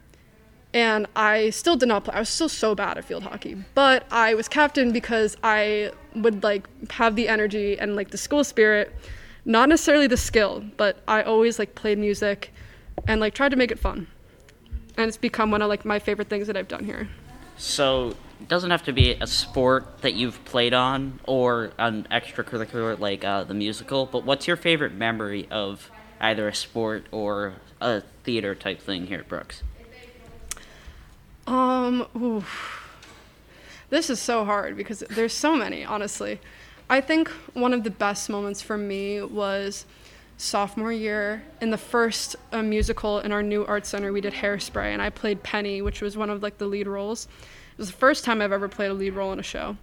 And 0.73 1.05
I 1.15 1.49
still 1.49 1.75
did 1.75 1.89
not 1.89 2.05
play. 2.05 2.15
I 2.15 2.19
was 2.19 2.29
still 2.29 2.47
so 2.47 2.75
bad 2.75 2.97
at 2.97 3.03
field 3.03 3.23
hockey, 3.23 3.57
but 3.75 4.05
I 4.09 4.35
was 4.35 4.47
captain 4.47 4.93
because 4.93 5.35
I 5.43 5.91
would 6.15 6.43
like 6.43 6.67
have 6.91 7.15
the 7.15 7.27
energy 7.27 7.77
and 7.77 7.95
like 7.95 8.11
the 8.11 8.17
school 8.17 8.43
spirit, 8.43 8.95
not 9.43 9.67
necessarily 9.67 10.07
the 10.07 10.17
skill, 10.17 10.63
but 10.77 11.01
I 11.07 11.23
always 11.23 11.59
like 11.59 11.75
played 11.75 11.97
music 11.97 12.53
and 13.07 13.19
like 13.19 13.33
tried 13.33 13.49
to 13.49 13.57
make 13.57 13.71
it 13.71 13.79
fun. 13.79 14.07
And 14.97 15.07
it's 15.07 15.17
become 15.17 15.51
one 15.51 15.61
of 15.61 15.69
like 15.69 15.83
my 15.83 15.99
favorite 15.99 16.29
things 16.29 16.47
that 16.47 16.55
I've 16.55 16.67
done 16.67 16.85
here. 16.85 17.09
So 17.57 18.15
it 18.39 18.47
doesn't 18.47 18.71
have 18.71 18.83
to 18.83 18.93
be 18.93 19.11
a 19.13 19.27
sport 19.27 20.01
that 20.01 20.13
you've 20.13 20.43
played 20.45 20.73
on 20.73 21.19
or 21.25 21.71
an 21.77 22.07
extracurricular 22.11 22.97
like 22.97 23.23
uh, 23.23 23.43
the 23.43 23.53
musical, 23.53 24.05
but 24.05 24.23
what's 24.23 24.47
your 24.47 24.57
favorite 24.57 24.93
memory 24.93 25.47
of 25.51 25.91
either 26.19 26.47
a 26.47 26.55
sport 26.55 27.05
or 27.11 27.53
a 27.79 28.01
theater 28.23 28.55
type 28.55 28.81
thing 28.81 29.07
here 29.07 29.19
at 29.19 29.27
Brooks? 29.27 29.63
Um, 31.51 32.07
oof. 32.15 32.79
This 33.89 34.09
is 34.09 34.21
so 34.21 34.45
hard 34.45 34.77
because 34.77 35.03
there's 35.09 35.33
so 35.33 35.53
many, 35.53 35.83
honestly. 35.83 36.39
I 36.89 37.01
think 37.01 37.27
one 37.53 37.73
of 37.73 37.83
the 37.83 37.89
best 37.89 38.29
moments 38.29 38.61
for 38.61 38.77
me 38.77 39.21
was 39.21 39.85
sophomore 40.37 40.93
year 40.93 41.43
in 41.59 41.69
the 41.69 41.77
first 41.77 42.37
uh, 42.53 42.63
musical 42.63 43.19
in 43.19 43.33
our 43.33 43.43
new 43.43 43.65
art 43.65 43.85
center 43.85 44.11
we 44.11 44.21
did 44.21 44.33
hairspray 44.33 44.85
and 44.85 44.99
i 44.99 45.07
played 45.07 45.43
penny 45.43 45.83
which 45.83 46.01
was 46.01 46.17
one 46.17 46.31
of 46.31 46.41
like 46.41 46.57
the 46.57 46.65
lead 46.65 46.87
roles 46.87 47.27
it 47.73 47.77
was 47.77 47.91
the 47.91 47.97
first 47.97 48.23
time 48.23 48.41
i've 48.41 48.51
ever 48.51 48.67
played 48.67 48.89
a 48.89 48.93
lead 48.93 49.13
role 49.13 49.31
in 49.31 49.39
a 49.39 49.43
show 49.43 49.77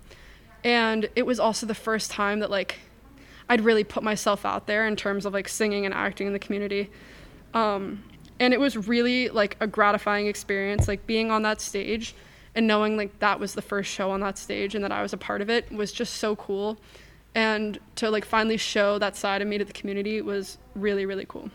and 0.65 1.09
it 1.15 1.25
was 1.25 1.39
also 1.39 1.65
the 1.65 1.77
first 1.77 2.11
time 2.11 2.41
that 2.41 2.51
like 2.51 2.81
i'd 3.51 3.61
really 3.61 3.85
put 3.85 4.03
myself 4.03 4.45
out 4.45 4.67
there 4.67 4.89
in 4.89 4.97
terms 4.97 5.25
of 5.25 5.33
like 5.33 5.47
singing 5.49 5.85
and 5.85 5.95
acting 5.95 6.27
in 6.27 6.33
the 6.33 6.41
community 6.41 6.91
um, 7.55 8.03
and 8.41 8.55
it 8.55 8.61
was 8.61 8.89
really 8.89 9.29
like 9.29 9.57
a 9.61 9.67
gratifying 9.67 10.27
experience 10.27 10.89
like 10.89 11.07
being 11.07 11.31
on 11.31 11.43
that 11.43 11.61
stage 11.61 12.15
and 12.55 12.67
knowing 12.67 12.97
like 12.97 13.19
that 13.19 13.39
was 13.41 13.55
the 13.55 13.63
first 13.63 13.91
show 13.91 14.11
on 14.11 14.21
that 14.21 14.39
stage 14.39 14.75
and 14.75 14.85
that 14.85 14.93
i 14.93 15.03
was 15.03 15.13
a 15.13 15.17
part 15.17 15.41
of 15.41 15.51
it 15.51 15.71
was 15.73 15.93
just 15.93 16.15
so 16.15 16.37
cool 16.37 16.79
and 17.35 17.79
to 17.95 18.11
like 18.11 18.25
finally 18.25 18.57
show 18.57 18.99
that 18.99 19.17
side 19.17 19.43
of 19.43 19.49
me 19.49 19.59
to 19.59 19.65
the 19.65 19.73
community 19.73 20.21
was 20.23 20.59
really 20.75 21.07
really 21.07 21.27
cool 21.27 21.51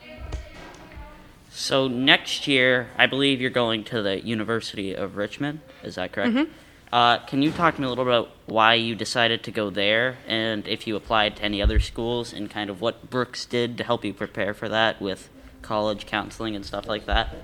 So 1.55 1.87
next 1.87 2.47
year, 2.47 2.89
I 2.97 3.05
believe 3.05 3.39
you're 3.39 3.51
going 3.51 3.83
to 3.85 4.01
the 4.01 4.19
University 4.25 4.95
of 4.95 5.17
Richmond. 5.17 5.59
Is 5.83 5.95
that 5.95 6.11
correct? 6.11 6.33
Mm-hmm. 6.33 6.51
Uh, 6.91 7.19
can 7.25 7.43
you 7.43 7.51
talk 7.51 7.75
to 7.75 7.81
me 7.81 7.85
a 7.85 7.89
little 7.89 8.05
bit 8.05 8.11
about 8.11 8.31
why 8.47 8.73
you 8.73 8.95
decided 8.95 9.43
to 9.43 9.51
go 9.51 9.69
there, 9.69 10.17
and 10.27 10.67
if 10.67 10.87
you 10.87 10.95
applied 10.95 11.35
to 11.35 11.43
any 11.43 11.61
other 11.61 11.79
schools, 11.79 12.33
and 12.33 12.49
kind 12.49 12.71
of 12.71 12.81
what 12.81 13.09
Brooks 13.09 13.45
did 13.45 13.77
to 13.77 13.83
help 13.83 14.03
you 14.03 14.13
prepare 14.13 14.55
for 14.55 14.67
that 14.69 14.99
with 14.99 15.29
college 15.63 16.05
counseling 16.05 16.55
and 16.55 16.65
stuff 16.65 16.87
like 16.87 17.05
that? 17.05 17.35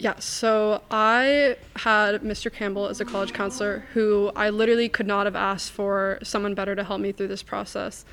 Yeah, 0.00 0.18
so 0.18 0.82
I 0.90 1.56
had 1.76 2.22
Mr. 2.22 2.50
Campbell 2.50 2.86
as 2.86 3.02
a 3.02 3.04
college 3.04 3.34
counselor 3.34 3.84
who 3.92 4.32
I 4.34 4.48
literally 4.48 4.88
could 4.88 5.06
not 5.06 5.26
have 5.26 5.36
asked 5.36 5.72
for 5.72 6.18
someone 6.22 6.54
better 6.54 6.74
to 6.74 6.82
help 6.82 7.02
me 7.02 7.12
through 7.12 7.28
this 7.28 7.42
process. 7.42 8.06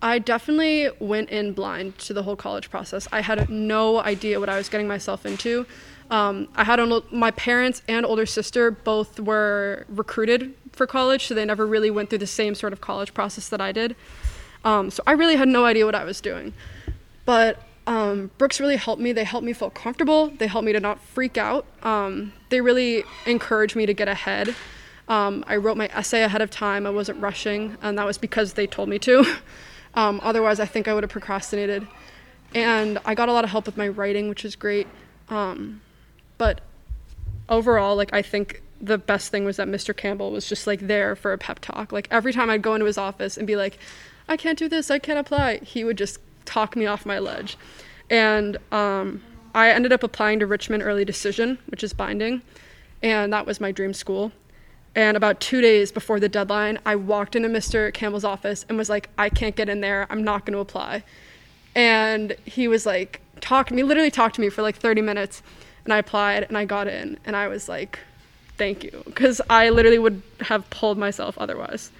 I 0.00 0.20
definitely 0.20 0.88
went 1.00 1.28
in 1.28 1.52
blind 1.52 1.98
to 1.98 2.14
the 2.14 2.22
whole 2.22 2.36
college 2.36 2.70
process. 2.70 3.06
I 3.12 3.20
had 3.20 3.50
no 3.50 4.00
idea 4.00 4.40
what 4.40 4.48
I 4.48 4.56
was 4.56 4.70
getting 4.70 4.88
myself 4.88 5.26
into. 5.26 5.66
Um, 6.10 6.48
I 6.54 6.64
had 6.64 6.80
an, 6.80 7.02
my 7.10 7.30
parents 7.32 7.82
and 7.88 8.06
older 8.06 8.24
sister 8.24 8.70
both 8.70 9.20
were 9.20 9.84
recruited 9.90 10.54
for 10.72 10.86
college, 10.86 11.26
so 11.26 11.34
they 11.34 11.44
never 11.44 11.66
really 11.66 11.90
went 11.90 12.08
through 12.08 12.20
the 12.20 12.26
same 12.26 12.54
sort 12.54 12.72
of 12.72 12.80
college 12.80 13.12
process 13.12 13.50
that 13.50 13.60
I 13.60 13.72
did. 13.72 13.96
Um, 14.64 14.90
so 14.90 15.02
I 15.06 15.12
really 15.12 15.36
had 15.36 15.48
no 15.48 15.66
idea 15.66 15.84
what 15.84 15.94
I 15.94 16.04
was 16.04 16.20
doing. 16.20 16.54
But 17.26 17.62
um, 17.88 18.30
Brooks 18.36 18.60
really 18.60 18.76
helped 18.76 19.00
me. 19.00 19.12
They 19.12 19.24
helped 19.24 19.46
me 19.46 19.54
feel 19.54 19.70
comfortable. 19.70 20.28
They 20.28 20.46
helped 20.46 20.66
me 20.66 20.72
to 20.74 20.80
not 20.80 21.00
freak 21.00 21.38
out. 21.38 21.64
Um, 21.82 22.34
they 22.50 22.60
really 22.60 23.02
encouraged 23.24 23.74
me 23.76 23.86
to 23.86 23.94
get 23.94 24.08
ahead. 24.08 24.54
Um, 25.08 25.42
I 25.46 25.56
wrote 25.56 25.78
my 25.78 25.86
essay 25.86 26.22
ahead 26.22 26.42
of 26.42 26.50
time. 26.50 26.86
I 26.86 26.90
wasn't 26.90 27.18
rushing, 27.22 27.78
and 27.80 27.96
that 27.96 28.04
was 28.04 28.18
because 28.18 28.52
they 28.52 28.66
told 28.66 28.88
me 28.88 28.98
to. 29.00 29.24
Um, 29.94 30.20
otherwise, 30.22 30.60
I 30.60 30.66
think 30.66 30.86
I 30.86 30.94
would 30.94 31.02
have 31.02 31.10
procrastinated. 31.10 31.88
And 32.54 32.98
I 33.04 33.14
got 33.14 33.30
a 33.30 33.32
lot 33.32 33.42
of 33.42 33.50
help 33.50 33.66
with 33.66 33.76
my 33.76 33.88
writing, 33.88 34.28
which 34.28 34.44
is 34.44 34.54
great. 34.54 34.86
Um, 35.28 35.80
but 36.36 36.60
overall, 37.48 37.96
like 37.96 38.12
I 38.12 38.22
think 38.22 38.62
the 38.80 38.98
best 38.98 39.30
thing 39.30 39.44
was 39.44 39.56
that 39.56 39.66
Mr. 39.66 39.96
Campbell 39.96 40.30
was 40.30 40.46
just 40.46 40.66
like 40.66 40.80
there 40.80 41.16
for 41.16 41.32
a 41.32 41.38
pep 41.38 41.58
talk. 41.60 41.90
Like 41.90 42.06
every 42.10 42.32
time 42.32 42.48
I'd 42.48 42.62
go 42.62 42.74
into 42.74 42.86
his 42.86 42.98
office 42.98 43.36
and 43.36 43.46
be 43.46 43.56
like, 43.56 43.78
I 44.28 44.36
can't 44.36 44.58
do 44.58 44.68
this, 44.68 44.90
I 44.90 45.00
can't 45.00 45.18
apply, 45.18 45.60
he 45.64 45.82
would 45.82 45.98
just 45.98 46.20
talk 46.48 46.74
me 46.74 46.86
off 46.86 47.04
my 47.04 47.18
ledge. 47.18 47.56
And 48.10 48.56
um, 48.72 49.22
I 49.54 49.70
ended 49.70 49.92
up 49.92 50.02
applying 50.02 50.40
to 50.40 50.46
Richmond 50.46 50.82
Early 50.82 51.04
Decision, 51.04 51.58
which 51.66 51.84
is 51.84 51.92
binding, 51.92 52.42
and 53.02 53.32
that 53.32 53.46
was 53.46 53.60
my 53.60 53.70
dream 53.70 53.92
school. 53.92 54.32
And 54.94 55.16
about 55.16 55.40
two 55.40 55.60
days 55.60 55.92
before 55.92 56.18
the 56.18 56.28
deadline, 56.28 56.78
I 56.84 56.96
walked 56.96 57.36
into 57.36 57.48
Mr. 57.48 57.92
Campbell's 57.92 58.24
office 58.24 58.64
and 58.68 58.78
was 58.78 58.88
like, 58.88 59.10
I 59.18 59.28
can't 59.28 59.54
get 59.54 59.68
in 59.68 59.80
there. 59.80 60.06
I'm 60.10 60.24
not 60.24 60.44
going 60.46 60.54
to 60.54 60.58
apply. 60.58 61.04
And 61.74 62.34
he 62.46 62.66
was 62.66 62.86
like, 62.86 63.20
talk 63.40 63.68
to 63.68 63.74
me, 63.74 63.82
literally 63.82 64.10
talked 64.10 64.34
to 64.36 64.40
me 64.40 64.48
for 64.48 64.62
like 64.62 64.76
30 64.76 65.02
minutes. 65.02 65.42
And 65.84 65.92
I 65.92 65.98
applied 65.98 66.44
and 66.44 66.58
I 66.58 66.64
got 66.64 66.88
in. 66.88 67.18
And 67.24 67.36
I 67.36 67.46
was 67.46 67.68
like, 67.68 68.00
thank 68.56 68.82
you. 68.82 69.02
Because 69.04 69.40
I 69.48 69.68
literally 69.68 69.98
would 69.98 70.22
have 70.40 70.68
pulled 70.70 70.98
myself 70.98 71.38
otherwise. 71.38 71.92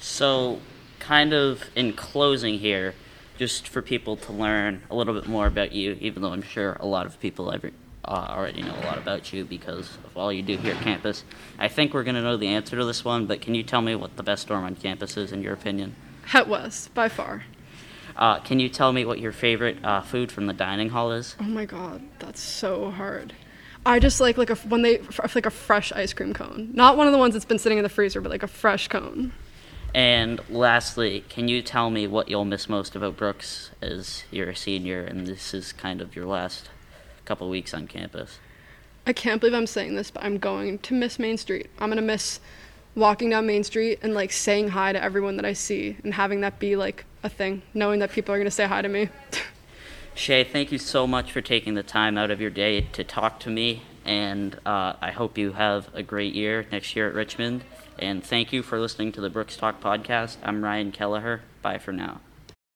So, 0.00 0.60
kind 1.00 1.34
of 1.34 1.64
in 1.74 1.92
closing 1.92 2.58
here, 2.60 2.94
just 3.38 3.68
for 3.68 3.80
people 3.80 4.16
to 4.16 4.32
learn 4.32 4.82
a 4.90 4.96
little 4.96 5.14
bit 5.14 5.28
more 5.28 5.46
about 5.46 5.72
you, 5.72 5.96
even 6.00 6.22
though 6.22 6.32
I'm 6.32 6.42
sure 6.42 6.76
a 6.80 6.86
lot 6.86 7.06
of 7.06 7.18
people 7.20 7.52
every, 7.52 7.72
uh, 8.04 8.26
already 8.30 8.62
know 8.62 8.74
a 8.74 8.84
lot 8.84 8.98
about 8.98 9.32
you 9.32 9.44
because 9.44 9.96
of 10.04 10.16
all 10.16 10.32
you 10.32 10.42
do 10.42 10.56
here 10.56 10.74
at 10.74 10.82
campus. 10.82 11.24
I 11.58 11.68
think 11.68 11.94
we're 11.94 12.02
going 12.02 12.16
to 12.16 12.22
know 12.22 12.36
the 12.36 12.48
answer 12.48 12.76
to 12.76 12.84
this 12.84 13.04
one, 13.04 13.26
but 13.26 13.40
can 13.40 13.54
you 13.54 13.62
tell 13.62 13.80
me 13.80 13.94
what 13.94 14.16
the 14.16 14.24
best 14.24 14.48
dorm 14.48 14.64
on 14.64 14.74
campus 14.74 15.16
is, 15.16 15.30
in 15.32 15.42
your 15.42 15.54
opinion? 15.54 15.94
Het 16.26 16.48
West, 16.48 16.92
by 16.94 17.08
far. 17.08 17.44
Uh, 18.16 18.40
can 18.40 18.58
you 18.58 18.68
tell 18.68 18.92
me 18.92 19.04
what 19.04 19.20
your 19.20 19.30
favorite 19.30 19.82
uh, 19.84 20.00
food 20.00 20.32
from 20.32 20.46
the 20.46 20.52
dining 20.52 20.88
hall 20.88 21.12
is? 21.12 21.36
Oh 21.38 21.44
my 21.44 21.64
god, 21.64 22.02
that's 22.18 22.40
so 22.40 22.90
hard. 22.90 23.32
I 23.86 24.00
just 24.00 24.20
like 24.20 24.36
like 24.36 24.50
a 24.50 24.56
when 24.56 24.82
they 24.82 24.98
like 25.34 25.46
a 25.46 25.50
fresh 25.50 25.92
ice 25.92 26.12
cream 26.12 26.34
cone, 26.34 26.70
not 26.74 26.96
one 26.96 27.06
of 27.06 27.12
the 27.12 27.18
ones 27.18 27.34
that's 27.34 27.44
been 27.44 27.60
sitting 27.60 27.78
in 27.78 27.84
the 27.84 27.88
freezer, 27.88 28.20
but 28.20 28.30
like 28.30 28.42
a 28.42 28.48
fresh 28.48 28.88
cone. 28.88 29.32
And 29.98 30.40
lastly, 30.48 31.24
can 31.28 31.48
you 31.48 31.60
tell 31.60 31.90
me 31.90 32.06
what 32.06 32.28
you'll 32.28 32.44
miss 32.44 32.68
most 32.68 32.94
about 32.94 33.16
Brooks 33.16 33.72
as 33.82 34.22
you're 34.30 34.50
a 34.50 34.54
senior 34.54 35.02
and 35.02 35.26
this 35.26 35.52
is 35.52 35.72
kind 35.72 36.00
of 36.00 36.14
your 36.14 36.24
last 36.24 36.70
couple 37.24 37.50
weeks 37.50 37.74
on 37.74 37.88
campus? 37.88 38.38
I 39.08 39.12
can't 39.12 39.40
believe 39.40 39.54
I'm 39.54 39.66
saying 39.66 39.96
this, 39.96 40.12
but 40.12 40.22
I'm 40.22 40.38
going 40.38 40.78
to 40.78 40.94
miss 40.94 41.18
Main 41.18 41.36
Street. 41.36 41.68
I'm 41.80 41.88
gonna 41.88 42.00
miss 42.00 42.38
walking 42.94 43.30
down 43.30 43.48
Main 43.48 43.64
Street 43.64 43.98
and 44.00 44.14
like 44.14 44.30
saying 44.30 44.68
hi 44.68 44.92
to 44.92 45.02
everyone 45.02 45.34
that 45.34 45.44
I 45.44 45.52
see 45.52 45.96
and 46.04 46.14
having 46.14 46.42
that 46.42 46.60
be 46.60 46.76
like 46.76 47.04
a 47.24 47.28
thing, 47.28 47.62
knowing 47.74 47.98
that 47.98 48.12
people 48.12 48.32
are 48.32 48.38
gonna 48.38 48.52
say 48.52 48.68
hi 48.68 48.80
to 48.80 48.88
me. 48.88 49.08
Shay, 50.14 50.44
thank 50.44 50.70
you 50.70 50.78
so 50.78 51.08
much 51.08 51.32
for 51.32 51.40
taking 51.40 51.74
the 51.74 51.82
time 51.82 52.16
out 52.16 52.30
of 52.30 52.40
your 52.40 52.50
day 52.50 52.82
to 52.92 53.02
talk 53.02 53.40
to 53.40 53.50
me, 53.50 53.82
and 54.04 54.60
uh, 54.64 54.92
I 55.00 55.10
hope 55.10 55.36
you 55.36 55.54
have 55.54 55.92
a 55.92 56.04
great 56.04 56.34
year 56.34 56.66
next 56.70 56.94
year 56.94 57.08
at 57.08 57.14
Richmond. 57.16 57.64
And 57.98 58.22
thank 58.24 58.52
you 58.52 58.62
for 58.62 58.78
listening 58.78 59.12
to 59.12 59.20
the 59.20 59.30
Brooks 59.30 59.56
Talk 59.56 59.80
podcast. 59.80 60.36
I'm 60.42 60.62
Ryan 60.62 60.92
Kelleher. 60.92 61.42
Bye 61.62 61.78
for 61.78 61.92
now. 61.92 62.20